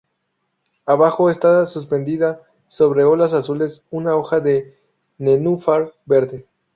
Abajo, 0.87 1.29
está 1.29 1.67
suspendida 1.67 2.41
sobre 2.67 3.03
olas 3.03 3.33
azules 3.33 3.85
una 3.91 4.15
hoja 4.15 4.39
de 4.39 4.75
nenúfar 5.19 5.93
verde. 6.07 6.47